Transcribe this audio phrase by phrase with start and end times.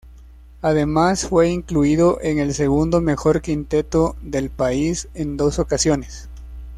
[0.63, 6.27] Además, fue incluido en el segundo mejor quinteto del país en dos ocasiones.